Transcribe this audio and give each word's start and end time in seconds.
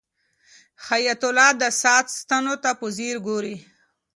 حیات 0.87 1.21
الله 1.29 1.49
د 1.61 1.63
ساعت 1.81 2.07
ستنو 2.19 2.55
ته 2.63 2.71
په 2.79 2.85
ځیر 2.97 3.15
ګوري. 3.27 3.55